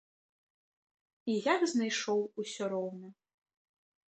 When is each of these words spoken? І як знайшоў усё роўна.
І 1.33 1.35
як 1.55 1.61
знайшоў 1.73 2.19
усё 2.45 2.63
роўна. 2.73 3.07